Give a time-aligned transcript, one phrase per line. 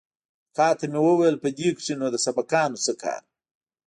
[0.49, 3.21] اکا ته مې وويل په دې کښې نو د سبقانو څه کار.